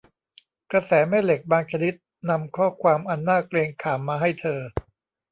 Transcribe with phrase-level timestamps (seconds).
[0.71, 1.93] กระแสแม่เหล็กบางชนิด
[2.29, 4.59] นำข้อความอันน่าเกรงขามมาให้เธอ